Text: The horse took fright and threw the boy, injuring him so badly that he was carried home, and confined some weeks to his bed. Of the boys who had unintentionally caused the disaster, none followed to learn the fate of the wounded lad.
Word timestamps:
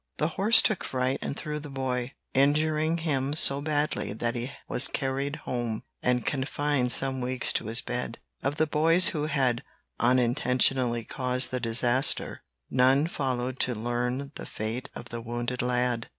The 0.17 0.29
horse 0.29 0.63
took 0.63 0.83
fright 0.83 1.19
and 1.21 1.37
threw 1.37 1.59
the 1.59 1.69
boy, 1.69 2.13
injuring 2.33 2.97
him 2.97 3.35
so 3.35 3.61
badly 3.61 4.13
that 4.13 4.33
he 4.33 4.51
was 4.67 4.87
carried 4.87 5.35
home, 5.45 5.83
and 6.01 6.25
confined 6.25 6.91
some 6.91 7.21
weeks 7.21 7.53
to 7.53 7.65
his 7.67 7.81
bed. 7.81 8.17
Of 8.41 8.55
the 8.55 8.65
boys 8.65 9.09
who 9.09 9.27
had 9.27 9.61
unintentionally 9.99 11.03
caused 11.03 11.51
the 11.51 11.59
disaster, 11.59 12.41
none 12.67 13.05
followed 13.05 13.59
to 13.59 13.75
learn 13.75 14.31
the 14.37 14.47
fate 14.47 14.89
of 14.95 15.09
the 15.09 15.21
wounded 15.21 15.61
lad. 15.61 16.09